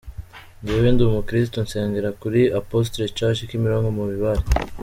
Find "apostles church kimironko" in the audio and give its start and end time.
2.61-3.89